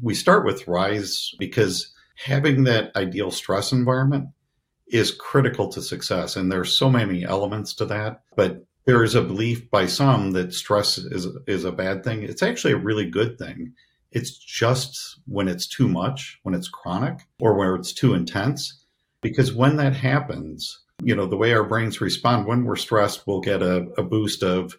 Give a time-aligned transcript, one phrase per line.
[0.00, 4.28] We start with RISE because having that ideal stress environment
[4.88, 6.36] is critical to success.
[6.36, 8.22] And there's so many elements to that.
[8.36, 12.22] But there is a belief by some that stress is, is a bad thing.
[12.22, 13.72] It's actually a really good thing.
[14.12, 18.84] It's just when it's too much, when it's chronic, or where it's too intense.
[19.22, 23.40] Because when that happens, you know, the way our brains respond when we're stressed, we'll
[23.40, 24.76] get a, a boost of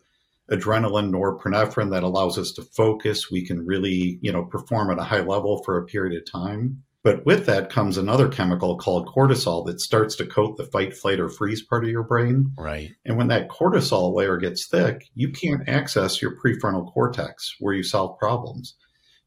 [0.52, 3.32] adrenaline, norepinephrine that allows us to focus.
[3.32, 6.84] We can really, you know, perform at a high level for a period of time.
[7.04, 11.20] But with that comes another chemical called cortisol that starts to coat the fight, flight,
[11.20, 12.52] or freeze part of your brain.
[12.58, 12.90] Right.
[13.06, 17.84] And when that cortisol layer gets thick, you can't access your prefrontal cortex where you
[17.84, 18.76] solve problems.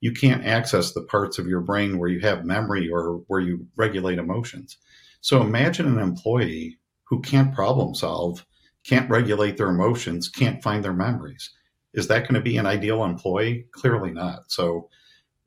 [0.00, 3.68] You can't access the parts of your brain where you have memory or where you
[3.76, 4.76] regulate emotions.
[5.20, 8.44] So imagine an employee who can't problem solve,
[8.88, 11.50] can't regulate their emotions, can't find their memories.
[11.92, 13.66] Is that going to be an ideal employee?
[13.72, 14.50] Clearly not.
[14.50, 14.88] So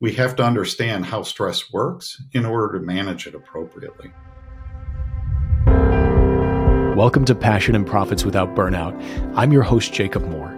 [0.00, 4.12] we have to understand how stress works in order to manage it appropriately.
[6.96, 8.94] Welcome to Passion and Profits Without Burnout.
[9.34, 10.56] I'm your host, Jacob Moore.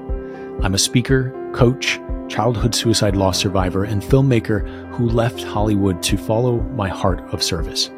[0.63, 1.98] I'm a speaker, coach,
[2.29, 7.91] childhood suicide loss survivor, and filmmaker who left Hollywood to follow my heart of service.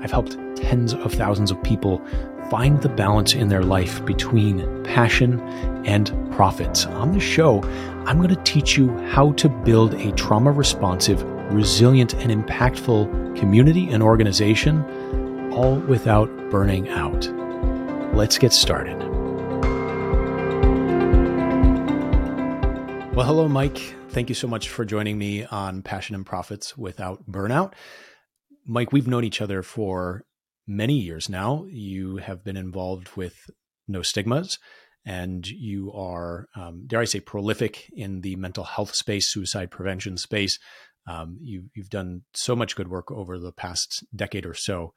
[0.00, 2.00] I've helped tens of thousands of people
[2.50, 5.40] find the balance in their life between passion
[5.84, 6.86] and profits.
[6.86, 7.62] On the show,
[8.06, 13.90] I'm going to teach you how to build a trauma responsive, resilient, and impactful community
[13.90, 14.82] and organization,
[15.52, 17.28] all without burning out.
[18.14, 18.98] Let's get started.
[23.14, 23.96] Well, hello, Mike.
[24.10, 27.74] Thank you so much for joining me on Passion and Profits Without Burnout.
[28.64, 30.24] Mike, we've known each other for
[30.68, 31.64] many years now.
[31.68, 33.50] You have been involved with
[33.90, 34.58] NoStigmas
[35.04, 40.18] and you are, um, dare I say, prolific in the mental health space, suicide prevention
[40.18, 40.58] space.
[41.06, 44.92] Um, you, you've done so much good work over the past decade or so.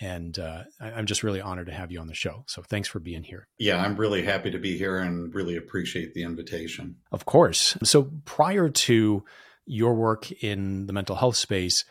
[0.00, 2.44] And uh, I, am just really honored to have you on the show.
[2.46, 3.48] So thanks for being here.
[3.58, 6.94] Yeah, I'm really happy to be here and really appreciate the invitation.
[7.10, 7.76] Of course.
[7.82, 9.24] So prior to
[9.66, 11.84] your work in the mental health space,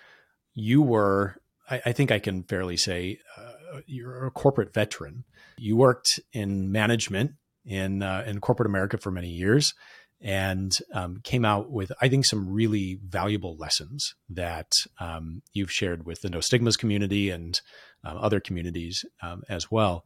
[0.53, 1.35] you were,
[1.69, 5.25] I, I think I can fairly say, uh, you're a corporate veteran.
[5.57, 7.33] You worked in management
[7.65, 9.73] in uh, in corporate America for many years,
[10.21, 16.05] and um, came out with I think some really valuable lessons that um, you've shared
[16.05, 17.59] with the NoStigmas community and
[18.03, 20.05] um, other communities um, as well.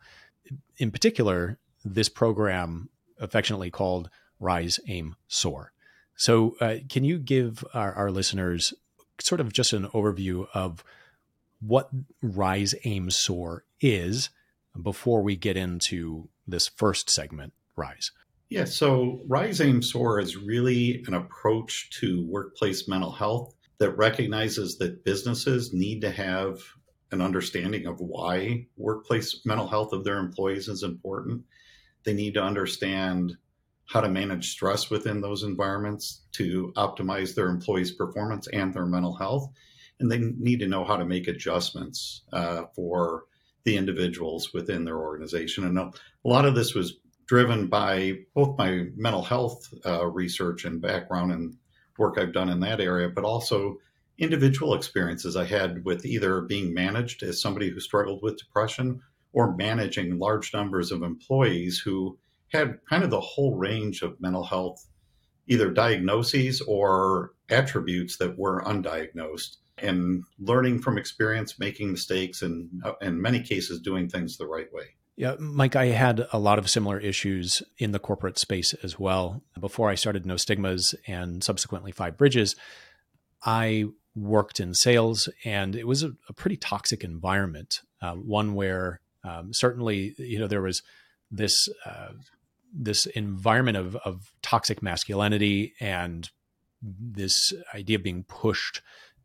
[0.78, 2.90] In particular, this program
[3.20, 5.72] affectionately called Rise, Aim, Soar.
[6.16, 8.74] So, uh, can you give our, our listeners
[9.20, 10.84] sort of just an overview of
[11.62, 11.90] what
[12.22, 14.30] Rise, Aim, Soar is
[14.82, 18.12] before we get into this first segment, Rise?
[18.50, 24.78] Yeah, so Rise Aim Soar is really an approach to workplace mental health that recognizes
[24.78, 26.60] that businesses need to have
[27.12, 31.44] an understanding of why workplace mental health of their employees is important.
[32.04, 33.38] They need to understand
[33.86, 39.16] how to manage stress within those environments to optimize their employees' performance and their mental
[39.16, 39.50] health.
[40.02, 43.24] And they need to know how to make adjustments uh, for
[43.64, 45.66] the individuals within their organization.
[45.66, 45.92] And a
[46.24, 46.98] lot of this was
[47.28, 51.56] driven by both my mental health uh, research and background and
[51.98, 53.78] work I've done in that area, but also
[54.18, 59.02] individual experiences I had with either being managed as somebody who struggled with depression
[59.34, 62.18] or managing large numbers of employees who
[62.52, 64.86] had kind of the whole range of mental health,
[65.48, 72.94] either diagnoses or attributes that were undiagnosed and learning from experience, making mistakes, and uh,
[73.02, 74.96] in many cases, doing things the right way.
[75.16, 79.44] Yeah, Mike, I had a lot of similar issues in the corporate space as well.
[79.60, 82.56] Before I started NoStigmas and subsequently Five Bridges,
[83.46, 87.82] I worked in sales, and it was a, a pretty toxic environment.
[88.02, 90.82] Uh, one where um, certainly, you know, there was
[91.30, 92.14] this uh,
[92.74, 96.30] this environment of, of toxic masculinity and
[96.82, 98.82] this idea of being pushed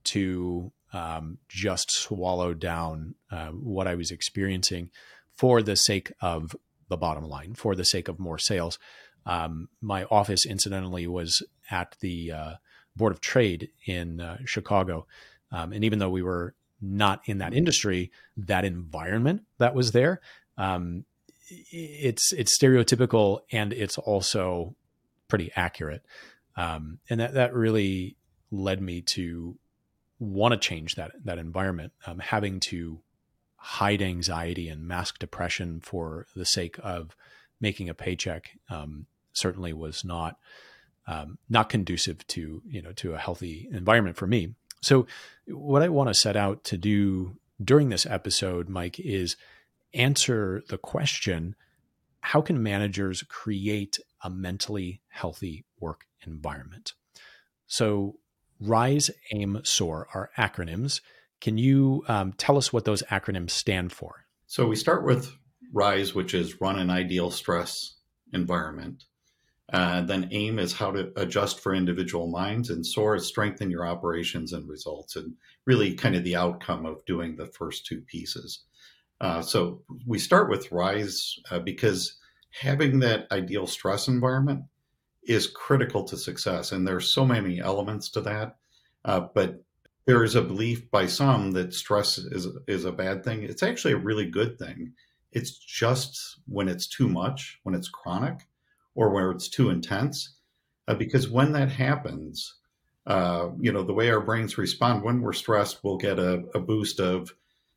[0.07, 4.91] to um, just swallow down uh, what I was experiencing
[5.35, 6.57] for the sake of
[6.89, 8.79] the bottom line, for the sake of more sales.
[9.27, 12.53] Um, my office, incidentally, was at the uh,
[12.95, 15.07] Board of Trade in uh, Chicago.
[15.51, 20.21] Um, and even though we were not in that industry, that environment that was there,
[20.57, 21.05] um,
[21.49, 24.75] it's it's stereotypical and it's also
[25.29, 26.03] pretty accurate.
[26.57, 28.17] Um, and that that really
[28.51, 29.59] led me to
[30.19, 33.01] want to change that that environment, um, having to
[33.57, 37.17] hide anxiety and mask depression for the sake of
[37.61, 40.39] making a paycheck um, certainly was not
[41.07, 44.55] um, not conducive to you know to a healthy environment for me.
[44.83, 45.07] So,
[45.47, 49.37] what I want to set out to do during this episode, Mike, is
[49.95, 51.55] answer the question:
[52.21, 56.95] How can managers create a mentally healthy work environment?
[57.67, 58.19] So,
[58.61, 61.01] Rise, Aim, Soar are acronyms.
[61.41, 64.27] Can you um, tell us what those acronyms stand for?
[64.47, 65.33] So, we start with
[65.73, 67.97] RISE, which is run an ideal stress
[68.33, 69.05] environment.
[69.73, 73.87] Uh, then AIM is how to adjust for individual minds, and SOAR is strengthen your
[73.87, 75.35] operations and results, and
[75.67, 78.63] really kind of the outcome of doing the first two pieces.
[79.21, 82.17] Uh, so we start with RISE uh, because
[82.61, 84.65] having that ideal stress environment
[85.27, 88.57] is critical to success, and there's so many elements to that.
[89.05, 89.63] Uh, but
[90.07, 93.43] there is a belief by some that stress is is a bad thing.
[93.43, 94.93] It's actually a really good thing.
[95.33, 98.47] It's just when it's too much, when it's chronic,
[98.95, 100.37] or where it's too intense.
[100.89, 102.55] Uh, because when that happens,
[103.07, 106.61] uh, you know, the way our brains respond when we're stressed, we'll get a, a
[106.61, 107.35] boost of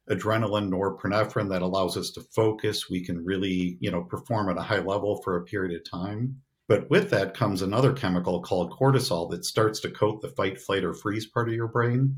[0.10, 2.90] adrenaline norepinephrine that allows us to focus.
[2.90, 6.42] We can really, you know, perform at a high level for a period of time.
[6.70, 10.86] But with that comes another chemical called cortisol that starts to coat the fight, flight,
[10.86, 12.16] or freeze part of your brain.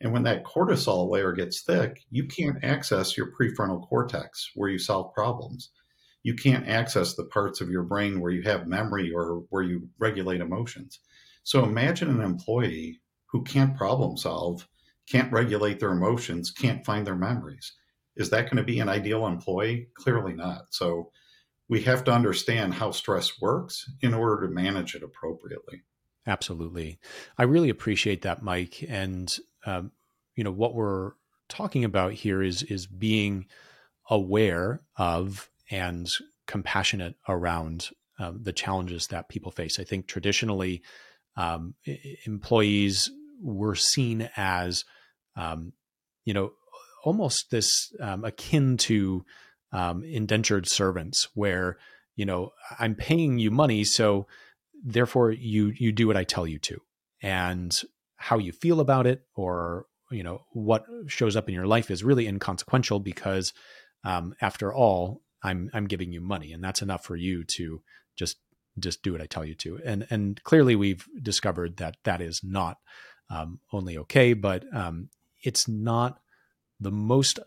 [0.00, 4.78] And when that cortisol layer gets thick, you can't access your prefrontal cortex where you
[4.78, 5.70] solve problems
[6.22, 9.88] you can't access the parts of your brain where you have memory or where you
[9.98, 11.00] regulate emotions.
[11.44, 14.68] So imagine an employee who can't problem solve,
[15.08, 17.72] can't regulate their emotions, can't find their memories.
[18.16, 19.88] Is that going to be an ideal employee?
[19.94, 20.66] Clearly not.
[20.70, 21.10] So
[21.70, 25.82] we have to understand how stress works in order to manage it appropriately.
[26.26, 26.98] Absolutely.
[27.38, 28.84] I really appreciate that, Mike.
[28.88, 29.32] And,
[29.64, 29.92] um,
[30.34, 31.12] you know, what we're
[31.48, 33.46] talking about here is, is being
[34.10, 36.10] aware of and
[36.48, 39.78] compassionate around um, the challenges that people face.
[39.78, 40.82] I think traditionally,
[41.36, 41.74] um,
[42.26, 43.08] employees
[43.40, 44.84] were seen as,
[45.36, 45.72] um,
[46.24, 46.50] you know,
[47.04, 49.24] almost this um, akin to
[49.72, 51.78] um, indentured servants, where
[52.16, 54.26] you know I'm paying you money, so
[54.84, 56.80] therefore you you do what I tell you to,
[57.22, 57.78] and
[58.16, 62.04] how you feel about it, or you know what shows up in your life is
[62.04, 63.52] really inconsequential because
[64.04, 67.82] um, after all I'm I'm giving you money, and that's enough for you to
[68.16, 68.38] just
[68.78, 69.80] just do what I tell you to.
[69.84, 72.78] And and clearly we've discovered that that is not
[73.30, 75.08] um, only okay, but um,
[75.42, 76.20] it's not
[76.80, 77.38] the most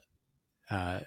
[0.70, 1.02] uh,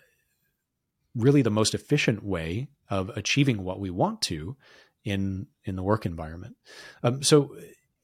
[1.16, 4.56] really the most efficient way of achieving what we want to
[5.04, 6.56] in in the work environment.
[7.02, 7.56] Um, so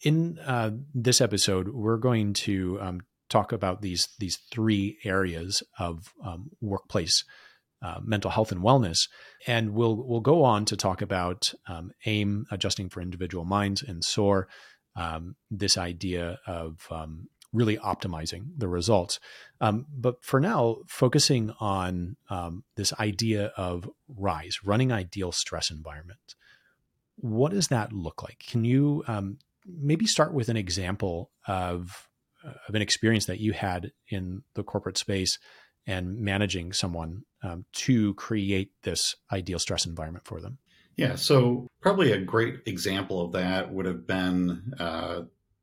[0.03, 6.13] in uh, this episode, we're going to um, talk about these these three areas of
[6.25, 7.25] um, workplace
[7.83, 9.09] uh, mental health and wellness.
[9.47, 14.05] And we'll we'll go on to talk about um, AIM, adjusting for individual minds, and
[14.05, 14.49] SOAR,
[14.97, 19.21] um, this idea of um, really optimizing the results.
[19.61, 26.35] Um, but for now, focusing on um, this idea of RISE, running ideal stress environment.
[27.17, 28.43] What does that look like?
[28.49, 32.09] Can you um, maybe start with an example of
[32.69, 35.39] of an experience that you had in the corporate space
[35.87, 40.59] and managing someone um, to create this ideal stress environment for them?
[40.97, 45.23] Yeah, so probably a great example of that would have been, uh,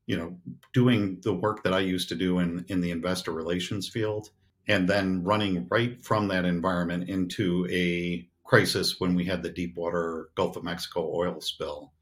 [0.10, 0.38] you know,
[0.74, 4.30] doing the work that I used to do in in the investor relations field,
[4.68, 10.30] and then running right from that environment into a crisis when we had the Deepwater
[10.36, 11.94] Gulf of Mexico oil spill.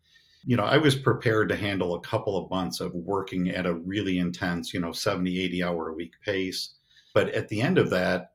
[0.46, 3.74] You know, I was prepared to handle a couple of months of working at a
[3.74, 6.78] really intense, you know, 70, 80 hour a week pace
[7.18, 8.34] but at the end of that,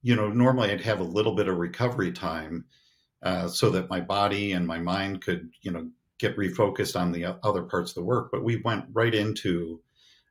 [0.00, 2.64] you know, normally I'd have a little bit of recovery time
[3.22, 5.90] uh, so that my body and my mind could, you know,
[6.22, 8.30] get refocused on the other parts of the work.
[8.30, 9.82] But we went right into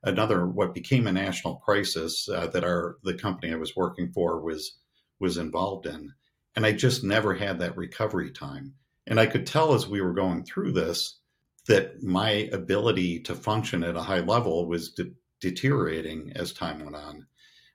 [0.03, 4.41] another what became a national crisis uh, that our the company I was working for
[4.41, 4.79] was
[5.19, 6.13] was involved in,
[6.55, 8.73] and I just never had that recovery time.
[9.05, 11.19] And I could tell as we were going through this
[11.67, 16.95] that my ability to function at a high level was de- deteriorating as time went
[16.95, 17.27] on.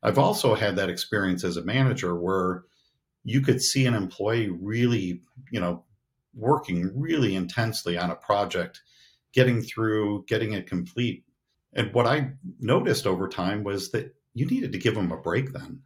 [0.02, 2.64] I've also had that experience as a manager where
[3.24, 5.84] you could see an employee really, you know,
[6.36, 8.82] working really intensely on a project,
[9.32, 11.24] getting through, getting it complete.
[11.72, 15.52] And what I noticed over time was that you needed to give them a break
[15.52, 15.80] then.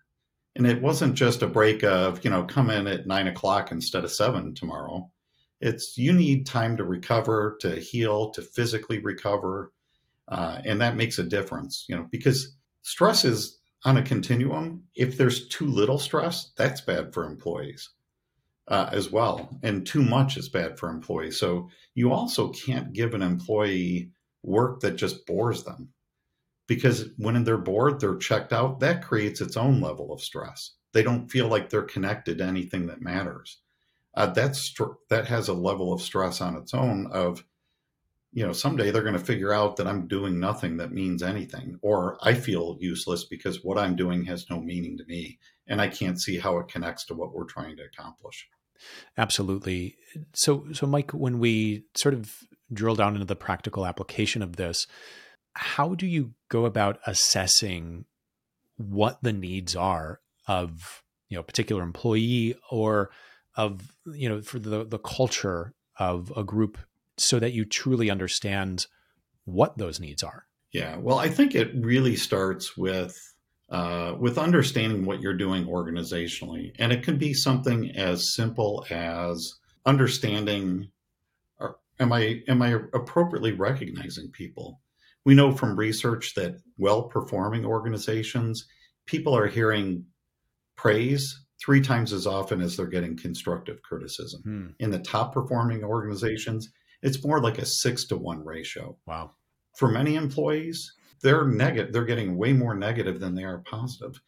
[0.57, 4.05] And it wasn't just a break of, you know, come in at nine o'clock instead
[4.05, 5.11] of seven tomorrow.
[5.61, 9.73] It's you need time to recover, to heal, to physically recover.
[10.27, 15.17] Uh, and that makes a difference, you know, because stress is on a continuum, if
[15.17, 17.91] there's too little stress, that's bad for employees.
[18.69, 19.59] Uh, as well.
[19.63, 21.39] And too much is bad for employees.
[21.39, 24.11] So you also can't give an employee
[24.43, 25.93] work that just bores them
[26.67, 28.81] because when they're bored, they're checked out.
[28.81, 30.77] That creates its own level of stress.
[30.93, 33.59] They don't feel like they're connected to anything that matters.
[34.15, 34.73] Uh, that's
[35.09, 37.09] that has a level of stress on its own.
[37.13, 37.45] Of
[38.33, 41.79] you know, someday they're going to figure out that I'm doing nothing that means anything,
[41.83, 45.89] or I feel useless because what I'm doing has no meaning to me, and I
[45.89, 48.49] can't see how it connects to what we're trying to accomplish.
[49.19, 49.97] Absolutely.
[50.33, 52.35] So, so Mike, when we sort of
[52.73, 54.87] drill down into the practical application of this,
[55.55, 58.05] how do you go about assessing
[58.77, 63.11] what the needs are of you know a particular employee or
[63.57, 66.79] of you know for the the culture of a group
[67.21, 68.87] so that you truly understand
[69.45, 73.19] what those needs are yeah well i think it really starts with
[73.71, 79.55] uh, with understanding what you're doing organizationally and it can be something as simple as
[79.87, 80.91] understanding
[81.61, 84.81] are, am i am i appropriately recognizing people
[85.25, 88.67] we know from research that well performing organizations
[89.07, 90.05] people are hearing
[90.77, 94.41] praise three times as often as they're getting constructive criticism.
[94.43, 94.67] Hmm.
[94.79, 98.97] In the top performing organizations, it's more like a six to one ratio.
[99.07, 99.33] Wow.
[99.77, 100.93] For many employees,
[101.23, 101.93] they're negative.
[101.93, 104.21] They're getting way more negative than they are positive.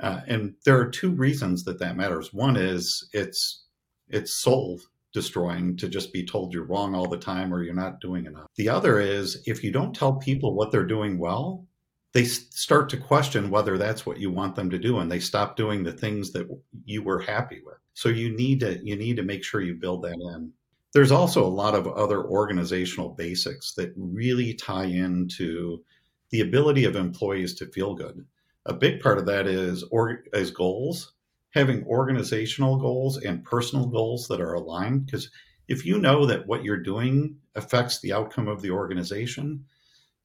[0.00, 2.32] Uh, and there are two reasons that that matters.
[2.32, 3.64] One is it's
[4.08, 4.80] it's soul
[5.12, 8.46] destroying to just be told you're wrong all the time or you're not doing enough.
[8.56, 11.66] The other is if you don't tell people what they're doing well,
[12.12, 15.56] they start to question whether that's what you want them to do and they stop
[15.56, 16.46] doing the things that
[16.84, 20.02] you were happy with so you need to you need to make sure you build
[20.02, 20.52] that in
[20.94, 25.82] there's also a lot of other organizational basics that really tie into
[26.30, 28.24] the ability of employees to feel good
[28.66, 31.14] a big part of that is or is goals
[31.50, 35.30] having organizational goals and personal goals that are aligned because
[35.68, 39.64] if you know that what you're doing affects the outcome of the organization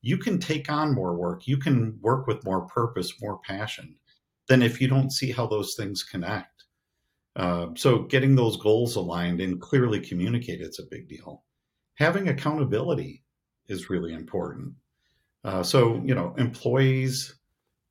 [0.01, 1.47] you can take on more work.
[1.47, 3.95] You can work with more purpose, more passion
[4.47, 6.63] than if you don't see how those things connect.
[7.37, 11.43] Uh, so getting those goals aligned and clearly communicated is a big deal.
[11.95, 13.23] Having accountability
[13.67, 14.73] is really important.
[15.45, 17.35] Uh, so, you know, employees,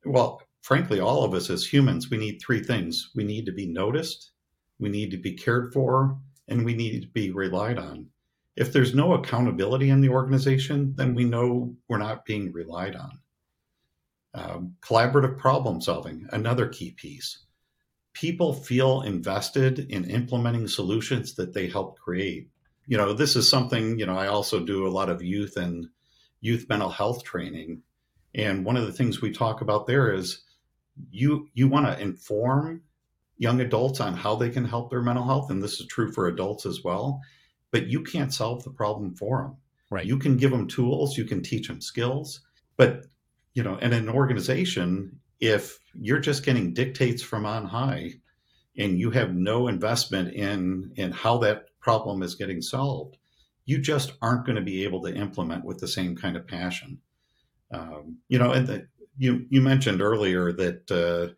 [0.05, 3.09] well, frankly, all of us as humans, we need three things.
[3.15, 4.31] We need to be noticed,
[4.79, 8.09] we need to be cared for, and we need to be relied on
[8.57, 13.19] if there's no accountability in the organization, then we know we're not being relied on.
[14.33, 17.45] Um, collaborative problem solving, another key piece.
[18.19, 22.49] People feel invested in implementing solutions that they help create.
[22.87, 25.87] You know, this is something, you know, I also do a lot of youth and
[26.41, 27.83] youth mental health training.
[28.33, 30.43] And one of the things we talk about there is
[31.11, 32.81] you you want to inform
[33.37, 36.27] young adults on how they can help their mental health and this is true for
[36.27, 37.21] adults as well
[37.71, 39.57] but you can't solve the problem for them.
[39.89, 40.05] Right.
[40.05, 42.41] You can give them tools, you can teach them skills,
[42.75, 43.05] but
[43.53, 48.13] you know, in an organization, if you're just getting dictates from on high
[48.77, 53.17] and you have no investment in in how that problem is getting solved,
[53.65, 56.99] you just aren't going to be able to implement with the same kind of passion.
[57.71, 61.33] Um, you know, and the, you you mentioned earlier that uh,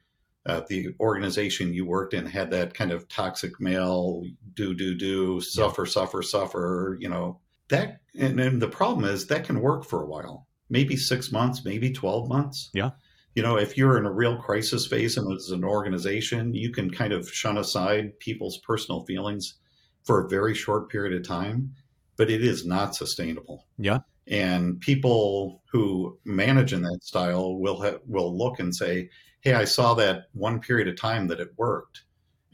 [0.50, 5.41] uh, the organization you worked in had that kind of toxic male do do do
[5.41, 5.91] suffer yeah.
[5.91, 7.39] suffer suffer you know
[7.70, 11.65] that and, and the problem is that can work for a while maybe six months
[11.65, 12.91] maybe 12 months yeah
[13.39, 16.91] you know if you're in a real crisis phase and as an organization you can
[16.91, 19.55] kind of shun aside people's personal feelings
[20.03, 21.74] for a very short period of time
[22.17, 28.00] but it is not sustainable yeah and people who manage in that style will ha-
[28.05, 29.10] will look and say
[29.41, 32.03] hey, I saw that one period of time that it worked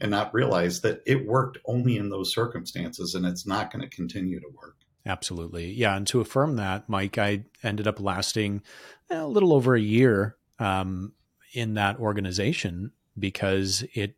[0.00, 3.94] and not realize that it worked only in those circumstances and it's not going to
[3.94, 4.76] continue to work.
[5.04, 5.72] Absolutely.
[5.72, 5.96] Yeah.
[5.96, 8.62] And to affirm that, Mike, I ended up lasting
[9.10, 11.12] eh, a little over a year um,
[11.52, 14.14] in that organization because it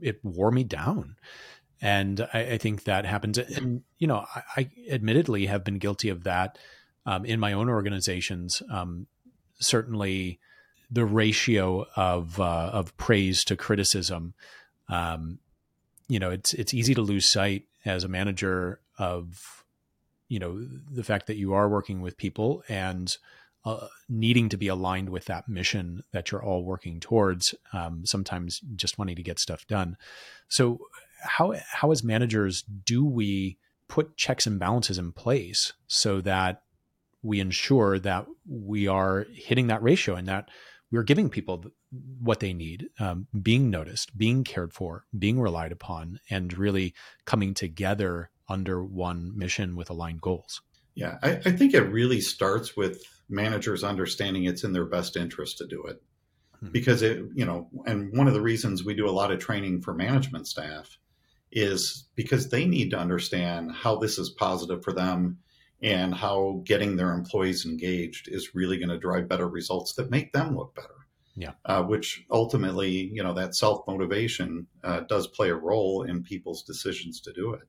[0.00, 1.16] it wore me down.
[1.80, 3.38] And I, I think that happens.
[3.38, 6.58] And, you know, I, I, admittedly have been guilty of that
[7.06, 8.62] um, in my own organizations.
[8.70, 9.06] Um,
[9.60, 10.38] certainly,
[10.90, 14.34] the ratio of uh, of praise to criticism.
[14.88, 15.38] Um,
[16.08, 19.64] you know, it's it's easy to lose sight as a manager of
[20.28, 23.16] you know the fact that you are working with people and
[23.68, 27.54] uh, needing to be aligned with that mission that you're all working towards.
[27.74, 29.96] Um, sometimes just wanting to get stuff done.
[30.48, 30.78] So
[31.20, 33.58] how how as managers do we
[33.88, 36.62] put checks and balances in place so that
[37.22, 40.48] we ensure that we are hitting that ratio and that
[40.90, 41.64] we're giving people
[42.20, 46.94] what they need, um, being noticed, being cared for, being relied upon, and really
[47.26, 50.62] coming together under one mission with aligned goals.
[50.98, 55.58] Yeah, I, I think it really starts with managers understanding it's in their best interest
[55.58, 56.02] to do it.
[56.58, 56.70] Hmm.
[56.72, 59.82] Because it, you know, and one of the reasons we do a lot of training
[59.82, 60.98] for management staff
[61.52, 65.38] is because they need to understand how this is positive for them
[65.80, 70.32] and how getting their employees engaged is really going to drive better results that make
[70.32, 70.88] them look better.
[71.36, 71.52] Yeah.
[71.64, 76.64] Uh, which ultimately, you know, that self motivation uh, does play a role in people's
[76.64, 77.62] decisions to do it.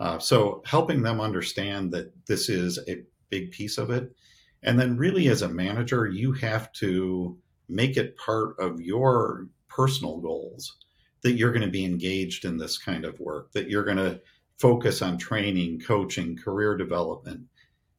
[0.00, 4.12] Uh, so helping them understand that this is a big piece of it.
[4.62, 7.36] And then, really, as a manager, you have to
[7.68, 10.76] make it part of your personal goals
[11.22, 14.20] that you're going to be engaged in this kind of work, that you're going to
[14.58, 17.42] focus on training, coaching, career development.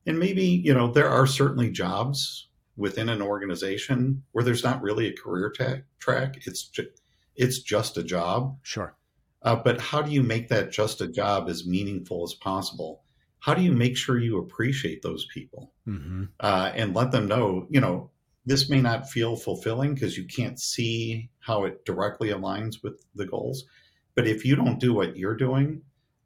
[0.06, 5.08] And maybe, you know, there are certainly jobs within an organization where there's not really
[5.08, 6.36] a career ta- track.
[6.46, 6.90] It's ju-
[7.36, 8.58] it's just a job.
[8.62, 8.96] Sure.
[9.44, 13.04] Uh, but how do you make that just a job as meaningful as possible?
[13.40, 16.26] How do you make sure you appreciate those people mm-hmm.
[16.40, 18.10] uh, and let them know, you know,
[18.46, 23.26] this may not feel fulfilling because you can't see how it directly aligns with the
[23.26, 23.66] goals.
[24.16, 25.82] But if you don't do what you're doing,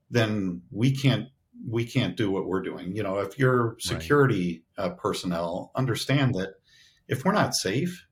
[0.10, 1.28] then we can't
[1.68, 2.96] we can't do what we're doing.
[2.96, 4.86] You know, if your security right.
[4.86, 6.56] uh, personnel understand that
[7.08, 8.06] if we're not safe,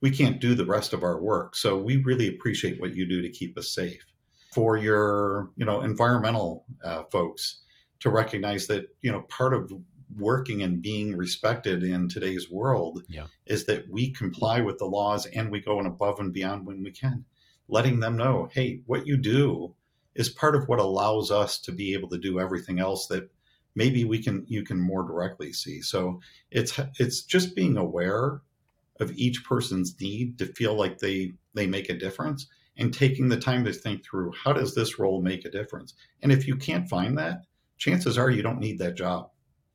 [0.00, 1.54] we can't do the rest of our work.
[1.54, 4.04] So we really appreciate what you do to keep us safe.
[4.52, 7.62] For your, you know, environmental uh, folks
[8.00, 9.72] to recognize that, you know, part of
[10.18, 13.26] working and being respected in today's world yeah.
[13.46, 16.82] is that we comply with the laws and we go and above and beyond when
[16.82, 17.24] we can,
[17.68, 19.74] letting them know, hey, what you do
[20.14, 23.30] is part of what allows us to be able to do everything else that
[23.74, 25.80] maybe we can you can more directly see.
[25.80, 28.42] So it's it's just being aware
[29.00, 33.38] of each person's need to feel like they they make a difference and taking the
[33.38, 35.94] time to think through how does this role make a difference.
[36.22, 37.42] And if you can't find that,
[37.76, 39.30] chances are you don't need that job.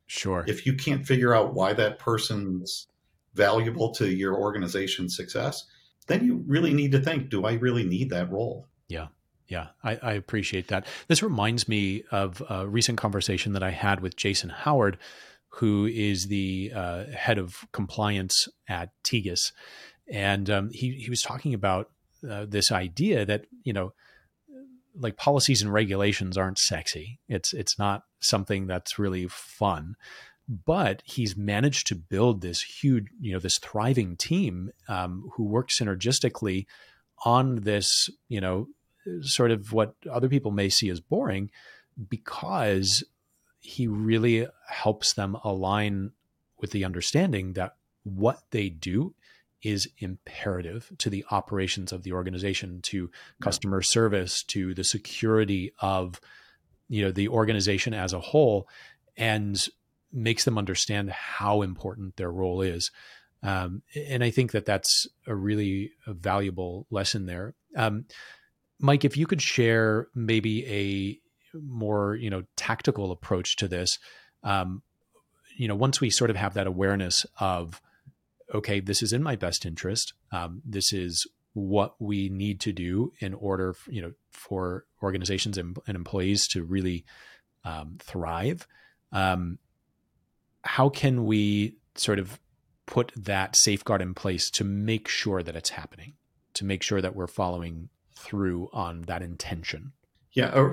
[0.08, 0.44] Sure.
[0.48, 2.88] If you can't figure out why that person's
[3.34, 5.66] valuable to your organization's success,
[6.08, 8.68] then you really need to think, do I really need that role?
[8.88, 9.08] Yeah.
[9.50, 10.86] Yeah, I, I, appreciate that.
[11.08, 14.98] This reminds me of a recent conversation that I had with Jason Howard,
[15.48, 19.54] who is the uh, head of compliance at Tegus,
[20.10, 21.90] and um, he he was talking about
[22.30, 23.94] uh, this idea that you know,
[24.98, 27.20] like policies and regulations aren't sexy.
[27.28, 29.96] It's it's not something that's really fun,
[30.48, 35.70] but he's managed to build this huge, you know, this thriving team um, who work
[35.70, 36.66] synergistically
[37.26, 38.68] on this, you know,
[39.22, 41.50] sort of what other people may see as boring
[42.10, 43.04] because
[43.60, 46.12] he really helps them align
[46.60, 49.14] with the understanding that what they do
[49.64, 53.10] is imperative to the operations of the organization to
[53.42, 56.22] customer service to the security of
[56.90, 58.68] you know the organization as a whole
[59.18, 59.68] and
[60.14, 62.92] makes them understand how important their role is.
[63.44, 67.54] Um, and i think that that's a really valuable lesson there.
[67.76, 68.06] Um,
[68.80, 71.20] Mike, if you could share maybe a
[71.60, 74.00] more you know tactical approach to this,
[74.44, 74.82] um,
[75.56, 77.82] you know, once we sort of have that awareness of,
[78.54, 80.14] okay, this is in my best interest.
[80.32, 85.78] Um, this is what we need to do in order, you know, for organizations and,
[85.88, 87.04] and employees to really
[87.66, 88.68] um, thrive.
[89.12, 89.58] Um,
[90.64, 92.40] how can we sort of
[92.88, 96.14] put that safeguard in place to make sure that it's happening,
[96.54, 99.92] to make sure that we're following through on that intention.
[100.32, 100.72] Yeah,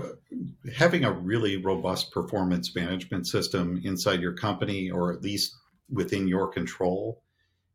[0.76, 5.54] having a really robust performance management system inside your company, or at least
[5.90, 7.22] within your control,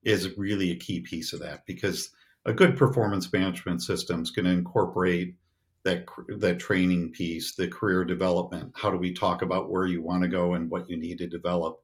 [0.03, 2.11] is really a key piece of that because
[2.45, 5.35] a good performance management system is going to incorporate
[5.83, 6.05] that
[6.39, 8.73] that training piece, the career development.
[8.75, 11.27] How do we talk about where you want to go and what you need to
[11.27, 11.81] develop?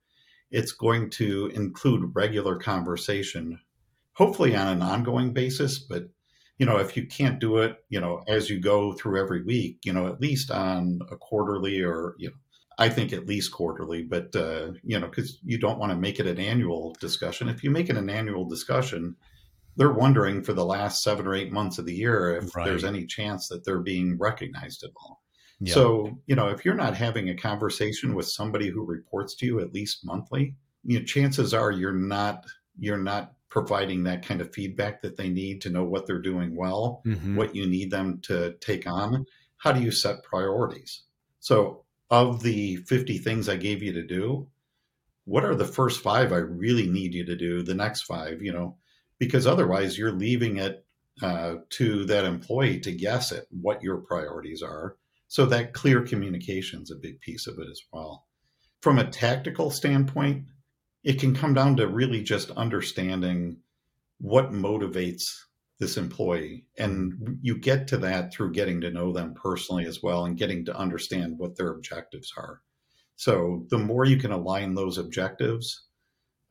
[0.51, 3.59] It's going to include regular conversation,
[4.13, 6.09] hopefully on an ongoing basis, but
[6.57, 9.79] you know, if you can't do it, you know, as you go through every week,
[9.83, 12.35] you know, at least on a quarterly or, you know,
[12.77, 16.19] I think at least quarterly, but, uh, you know, because you don't want to make
[16.19, 17.47] it an annual discussion.
[17.47, 19.15] If you make it an annual discussion,
[19.77, 22.65] they're wondering for the last seven or eight months of the year if right.
[22.65, 25.21] there's any chance that they're being recognized at all.
[25.59, 25.73] Yeah.
[25.73, 29.59] So, you know, if you're not having a conversation with somebody who reports to you
[29.61, 32.45] at least monthly, you know, chances are you're not
[32.77, 36.57] you're not providing that kind of feedback that they need to know what they're doing
[36.57, 37.37] well, mm-hmm.
[37.37, 39.25] what you need them to take on.
[39.57, 41.03] How do you set priorities?
[41.39, 44.47] So, of the 50 things I gave you to do,
[45.25, 47.63] what are the first five I really need you to do?
[47.63, 48.77] The next five, you know,
[49.17, 50.85] because otherwise you're leaving it
[51.21, 54.97] uh, to that employee to guess at what your priorities are.
[55.27, 58.25] So that clear communication is a big piece of it as well.
[58.81, 60.45] From a tactical standpoint,
[61.03, 63.57] it can come down to really just understanding
[64.19, 65.31] what motivates
[65.79, 66.65] this employee.
[66.77, 70.63] And you get to that through getting to know them personally as well and getting
[70.65, 72.61] to understand what their objectives are.
[73.17, 75.85] So the more you can align those objectives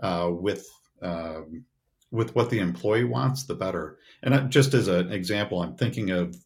[0.00, 0.66] uh, with
[1.02, 1.64] um,
[2.10, 3.98] with what the employee wants, the better.
[4.22, 6.36] And just as an example, I'm thinking of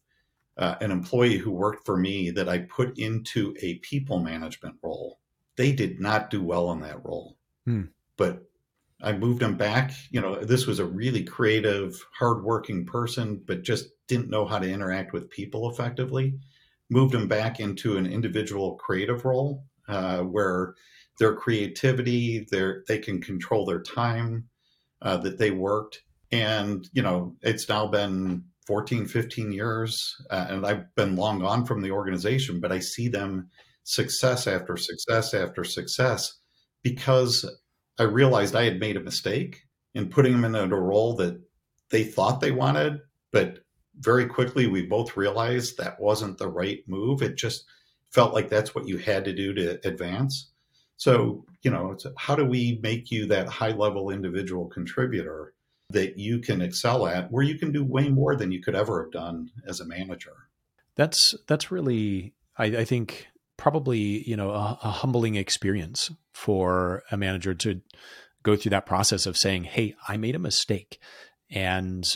[0.57, 5.19] uh, an employee who worked for me that I put into a people management role.
[5.57, 7.83] They did not do well in that role, hmm.
[8.17, 8.48] but
[9.01, 9.93] I moved them back.
[10.11, 14.69] You know, this was a really creative, hardworking person, but just didn't know how to
[14.69, 16.37] interact with people effectively.
[16.89, 20.75] Moved them back into an individual creative role uh, where
[21.19, 24.49] their creativity, their they can control their time
[25.01, 30.65] uh, that they worked, and you know, it's now been 14, 15 years, uh, and
[30.65, 33.49] I've been long gone from the organization, but I see them
[33.83, 36.39] success after success after success
[36.83, 37.45] because
[37.99, 41.39] I realized I had made a mistake in putting them in a role that
[41.89, 43.59] they thought they wanted, but
[43.99, 47.21] very quickly we both realized that wasn't the right move.
[47.21, 47.65] It just
[48.11, 50.51] felt like that's what you had to do to advance.
[50.97, 55.53] So, you know, how do we make you that high level individual contributor
[55.89, 59.03] that you can excel at where you can do way more than you could ever
[59.03, 60.35] have done as a manager?
[60.95, 63.27] That's that's really I, I think
[63.59, 67.81] probably, you know, a, a humbling experience for a manager to
[68.41, 70.99] go through that process of saying, Hey, I made a mistake
[71.51, 72.11] and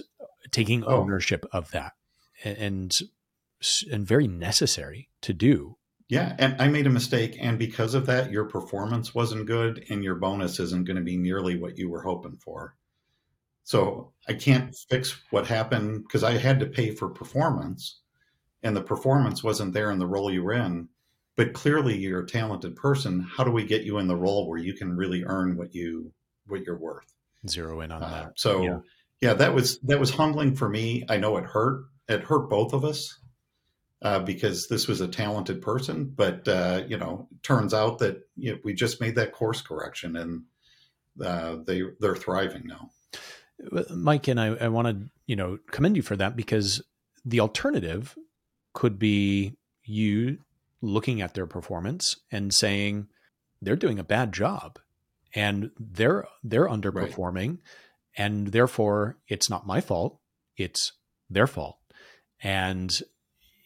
[0.51, 1.01] taking oh.
[1.01, 1.93] ownership of that
[2.43, 2.91] and
[3.91, 5.77] and very necessary to do
[6.09, 10.03] yeah, and I made a mistake, and because of that, your performance wasn't good, and
[10.03, 12.75] your bonus isn't going to be nearly what you were hoping for.
[13.63, 18.01] So I can't fix what happened because I had to pay for performance,
[18.61, 20.89] and the performance wasn't there in the role you were in.
[21.35, 23.21] But clearly, you're a talented person.
[23.21, 26.11] How do we get you in the role where you can really earn what you
[26.47, 27.11] what you're worth?
[27.47, 28.33] Zero in on uh, that.
[28.35, 28.79] So yeah.
[29.21, 31.05] yeah, that was that was humbling for me.
[31.09, 31.85] I know it hurt.
[32.07, 33.17] It hurt both of us
[34.03, 36.05] uh, because this was a talented person.
[36.15, 40.17] But uh, you know, turns out that you know, we just made that course correction,
[40.17, 40.43] and
[41.23, 42.91] uh, they they're thriving now.
[43.89, 46.81] Mike and I, I want to you know commend you for that because
[47.25, 48.15] the alternative
[48.73, 50.37] could be you
[50.83, 53.07] looking at their performance and saying
[53.61, 54.77] they're doing a bad job
[55.33, 57.59] and they're they're underperforming right.
[58.17, 60.19] and therefore it's not my fault
[60.57, 60.93] it's
[61.29, 61.77] their fault
[62.43, 63.01] and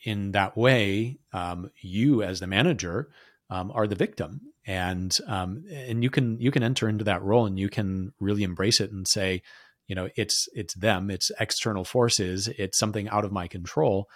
[0.08, 3.10] in that way, um, you as the manager
[3.50, 7.46] um, are the victim, and um, and you can you can enter into that role
[7.46, 9.42] and you can really embrace it and say,
[9.86, 14.08] you know, it's it's them, it's external forces, it's something out of my control,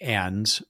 [0.00, 0.60] and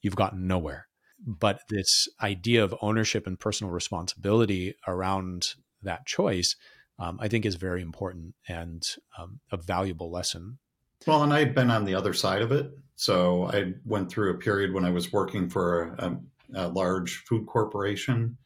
[0.00, 0.86] you've gotten nowhere.
[1.24, 6.56] But this idea of ownership and personal responsibility around that choice,
[6.98, 8.82] um, I think, is very important and
[9.18, 10.58] um, a valuable lesson
[11.06, 12.70] well, and I've been on the other side of it.
[12.94, 16.16] So I went through a period when I was working for a,
[16.54, 18.36] a large food corporation.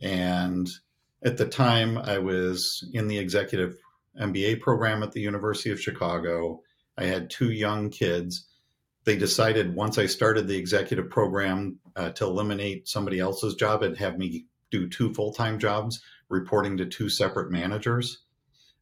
[0.00, 0.68] And
[1.24, 3.76] at the time, I was in the executive
[4.20, 6.60] MBA program at the University of Chicago.
[6.96, 8.46] I had two young kids.
[9.06, 13.96] They decided once I started the executive program uh, to eliminate somebody else's job and
[13.96, 18.18] have me do two full time jobs, reporting to two separate managers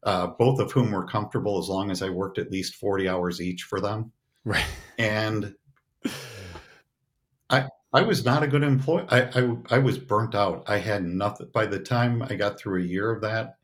[0.05, 3.41] uh, both of whom were comfortable as long as I worked at least 40 hours
[3.41, 4.11] each for them.
[4.45, 4.65] Right.
[4.99, 5.55] And
[7.49, 9.05] I, I was not a good employee.
[9.09, 10.63] I, I, I was burnt out.
[10.67, 11.49] I had nothing.
[11.51, 13.57] By the time I got through a year of that,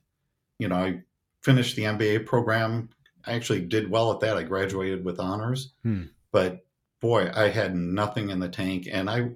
[0.58, 1.02] you know, I
[1.44, 2.90] finished the MBA program.
[3.26, 4.38] I actually did well at that.
[4.38, 6.06] I graduated with honors, hmm.
[6.32, 6.66] But
[7.00, 8.88] boy, I had nothing in the tank.
[8.92, 9.30] And I,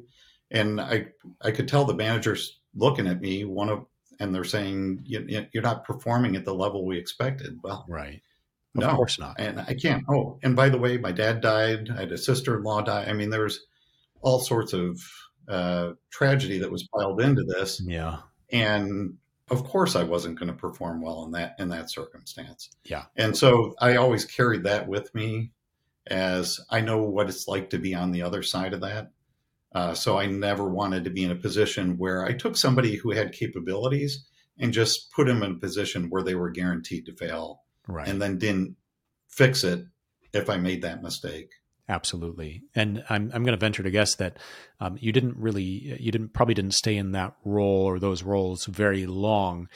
[0.52, 1.08] and I,
[1.42, 3.46] I could tell the managers looking at me.
[3.46, 3.86] One of
[4.20, 7.60] and they're saying you're not performing at the level we expected.
[7.64, 8.22] Well, right.
[8.76, 9.40] Of no, course not.
[9.40, 10.04] And I can't.
[10.10, 11.90] Oh, and by the way, my dad died.
[11.90, 13.06] I had a sister-in-law die.
[13.08, 13.66] I mean, there's
[14.22, 15.02] all sorts of
[15.48, 17.82] uh, tragedy that was piled into this.
[17.86, 18.18] Yeah.
[18.52, 19.16] And
[19.50, 22.70] of course, I wasn't going to perform well in that in that circumstance.
[22.84, 23.06] Yeah.
[23.16, 25.52] And so I always carried that with me,
[26.08, 29.12] as I know what it's like to be on the other side of that.
[29.74, 33.12] Uh, so I never wanted to be in a position where I took somebody who
[33.12, 34.26] had capabilities
[34.58, 38.08] and just put them in a position where they were guaranteed to fail, right.
[38.08, 38.78] and then didn't
[39.28, 39.86] fix it
[40.32, 41.52] if I made that mistake.
[41.90, 44.38] Absolutely, and I'm I'm going to venture to guess that
[44.80, 48.66] um, you didn't really you didn't probably didn't stay in that role or those roles
[48.66, 49.68] very long.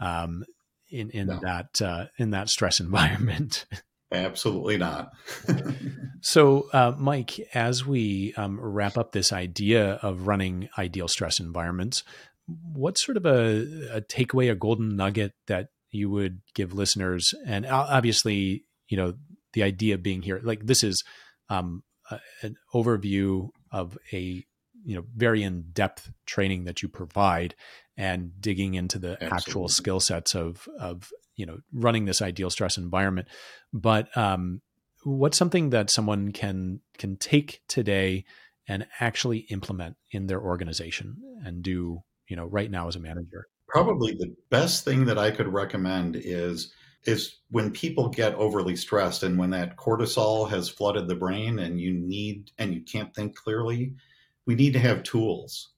[0.00, 0.44] Um,
[0.90, 1.40] in in no.
[1.42, 3.66] that uh, in that stress environment.
[4.14, 5.12] Absolutely not.
[6.20, 12.04] so, uh, Mike, as we um, wrap up this idea of running ideal stress environments,
[12.46, 17.34] what sort of a, a takeaway, a golden nugget that you would give listeners?
[17.46, 19.14] And obviously, you know,
[19.54, 21.02] the idea being here, like this is
[21.48, 24.44] um, a, an overview of a
[24.84, 27.54] you know very in depth training that you provide
[27.96, 29.36] and digging into the Absolutely.
[29.36, 33.28] actual skill sets of of you know running this ideal stress environment.
[33.72, 34.60] But um,
[35.04, 38.24] what's something that someone can can take today
[38.66, 43.46] and actually implement in their organization and do you know right now as a manager?
[43.68, 46.72] Probably the best thing that i could recommend is
[47.06, 51.80] is when people get overly stressed and when that cortisol has flooded the brain and
[51.80, 53.94] you need and you can't think clearly
[54.46, 55.72] we need to have tools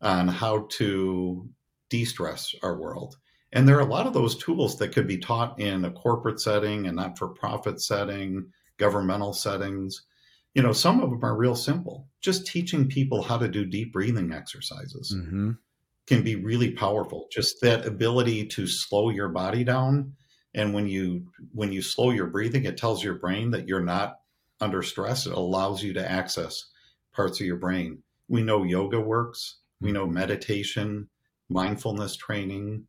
[0.00, 1.48] on how to
[1.90, 3.16] de-stress our world
[3.52, 6.40] and there are a lot of those tools that could be taught in a corporate
[6.40, 10.02] setting, a not for profit setting, governmental settings.
[10.54, 12.08] You know, some of them are real simple.
[12.20, 15.52] Just teaching people how to do deep breathing exercises mm-hmm.
[16.06, 17.26] can be really powerful.
[17.32, 20.12] Just that ability to slow your body down.
[20.54, 24.20] And when you when you slow your breathing, it tells your brain that you're not
[24.60, 25.26] under stress.
[25.26, 26.64] It allows you to access
[27.12, 28.02] parts of your brain.
[28.28, 29.58] We know yoga works.
[29.80, 31.08] We know meditation,
[31.48, 32.86] mindfulness training,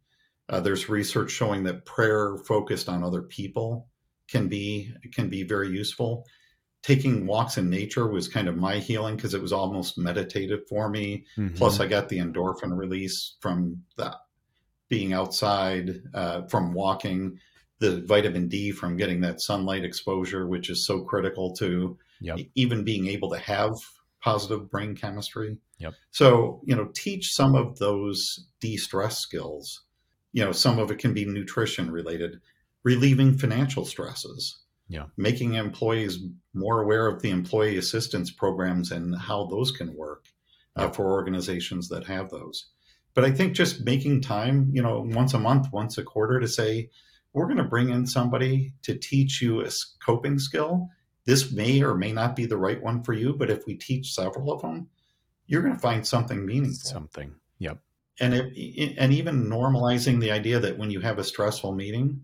[0.50, 3.88] uh, there's research showing that prayer focused on other people
[4.28, 6.26] can be can be very useful.
[6.82, 10.90] Taking walks in nature was kind of my healing because it was almost meditative for
[10.90, 11.26] me.
[11.38, 11.56] Mm-hmm.
[11.56, 14.16] Plus, I got the endorphin release from that
[14.88, 17.38] being outside, uh, from walking,
[17.80, 22.40] the vitamin D from getting that sunlight exposure, which is so critical to yep.
[22.56, 23.74] even being able to have
[24.22, 25.58] positive brain chemistry.
[25.80, 25.94] Yep.
[26.12, 29.84] So, you know, teach some of those de stress skills
[30.32, 32.40] you know some of it can be nutrition related
[32.84, 34.60] relieving financial stresses.
[34.88, 35.06] Yeah.
[35.18, 36.20] Making employees
[36.54, 40.26] more aware of the employee assistance programs and how those can work
[40.76, 42.70] uh, for organizations that have those.
[43.16, 46.48] But i think just making time you know once a month once a quarter to
[46.48, 46.90] say
[47.34, 49.70] we're going to bring in somebody to teach you a
[50.04, 50.90] coping skill.
[51.26, 54.14] This may or may not be the right one for you but if we teach
[54.14, 54.90] several of them
[55.48, 56.90] you're going to find something meaningful.
[56.90, 57.36] Something.
[57.58, 57.80] Yep
[58.20, 62.22] and it, and even normalizing the idea that when you have a stressful meeting,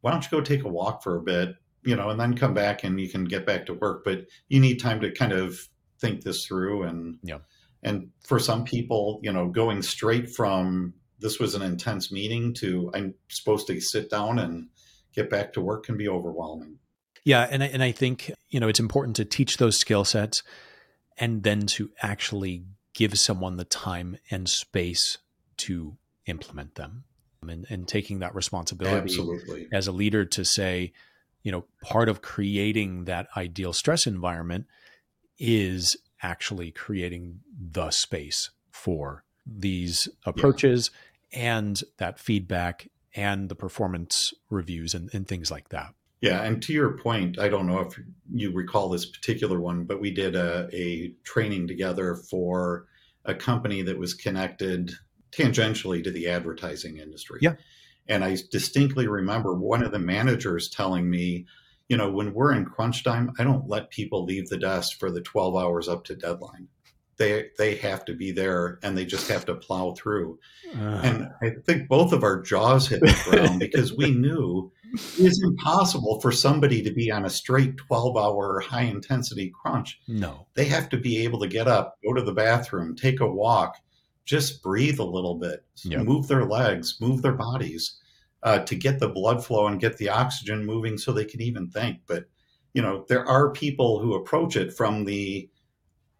[0.00, 2.54] why don't you go take a walk for a bit, you know, and then come
[2.54, 4.04] back and you can get back to work.
[4.04, 5.58] But you need time to kind of
[6.00, 7.38] think this through and yeah.
[7.80, 12.90] And for some people, you know, going straight from this was an intense meeting to
[12.94, 14.68] I'm supposed to sit down and
[15.14, 16.78] get back to work can be overwhelming.
[17.24, 20.42] Yeah, and I, and I think you know it's important to teach those skill sets,
[21.16, 25.18] and then to actually give someone the time and space
[25.58, 27.04] to implement them
[27.42, 29.68] and, and taking that responsibility Absolutely.
[29.72, 30.92] as a leader to say,
[31.42, 34.66] you know, part of creating that ideal stress environment
[35.38, 40.90] is actually creating the space for these approaches
[41.32, 41.56] yeah.
[41.56, 45.94] and that feedback and the performance reviews and, and things like that.
[46.20, 47.98] Yeah, and to your point, I don't know if
[48.32, 52.86] you recall this particular one, but we did a, a training together for
[53.24, 54.92] a company that was connected
[55.32, 57.38] tangentially to the advertising industry.
[57.42, 57.54] Yeah.
[58.08, 61.46] And I distinctly remember one of the managers telling me,
[61.88, 65.10] you know, when we're in crunch time, I don't let people leave the desk for
[65.10, 66.68] the 12 hours up to deadline.
[67.18, 70.38] They they have to be there and they just have to plow through.
[70.74, 71.00] Uh.
[71.02, 74.70] And I think both of our jaws hit the ground because we knew
[75.18, 80.00] it's impossible for somebody to be on a straight 12 hour high intensity crunch.
[80.06, 80.46] No.
[80.54, 83.76] They have to be able to get up, go to the bathroom, take a walk,
[84.28, 86.04] just breathe a little bit, yep.
[86.04, 87.98] move their legs, move their bodies
[88.42, 91.70] uh, to get the blood flow and get the oxygen moving so they can even
[91.70, 92.00] think.
[92.06, 92.26] But,
[92.74, 95.48] you know, there are people who approach it from the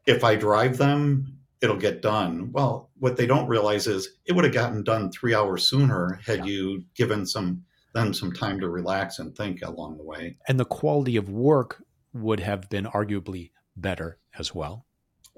[0.07, 2.51] if I drive them, it'll get done.
[2.51, 6.39] Well, what they don't realize is it would have gotten done three hours sooner had
[6.39, 6.45] yeah.
[6.47, 10.39] you given some them some time to relax and think along the way.
[10.49, 11.83] And the quality of work
[12.15, 14.87] would have been arguably better as well.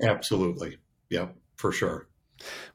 [0.00, 0.78] Absolutely.
[1.08, 2.09] Yep, for sure.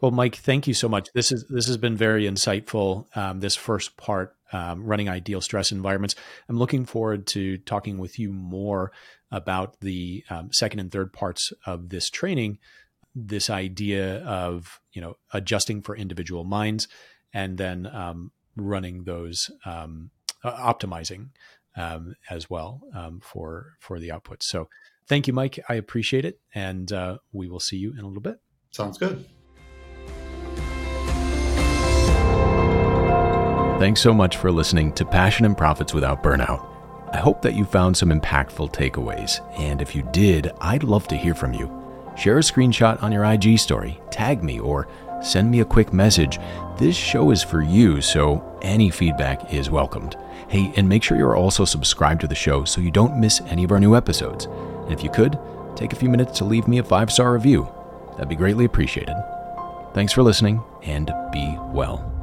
[0.02, 1.10] Well, Mike, thank you so much.
[1.14, 3.06] This is this has been very insightful.
[3.18, 6.16] Um, this first part, um, running ideal stress environments.
[6.50, 8.92] I'm looking forward to talking with you more
[9.32, 12.60] about the um, second and third parts of this training.
[13.16, 16.88] This idea of you know adjusting for individual minds,
[17.34, 20.12] and then um, running those um,
[20.44, 21.30] optimizing
[21.78, 22.82] um, as well
[23.22, 24.44] for for the output.
[24.44, 24.70] So,
[25.08, 25.60] thank you, Mike.
[25.70, 28.40] I appreciate it, and uh, we will see you in a little bit.
[28.72, 29.26] Sounds good.
[33.78, 36.66] Thanks so much for listening to Passion and Profits Without Burnout.
[37.12, 41.18] I hope that you found some impactful takeaways, and if you did, I'd love to
[41.18, 41.70] hear from you.
[42.16, 44.88] Share a screenshot on your IG story, tag me, or
[45.22, 46.40] send me a quick message.
[46.78, 50.16] This show is for you, so any feedback is welcomed.
[50.48, 53.66] Hey, and make sure you're also subscribed to the show so you don't miss any
[53.66, 54.46] of our new episodes.
[54.46, 55.38] And if you could,
[55.76, 57.70] take a few minutes to leave me a five star review.
[58.12, 59.16] That'd be greatly appreciated.
[59.94, 62.15] Thanks for listening, and be well.